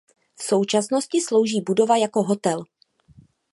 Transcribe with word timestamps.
V 0.39 0.43
současnosti 0.43 1.21
slouží 1.21 1.61
budova 1.61 1.97
jako 1.97 2.23
hotel. 2.23 2.63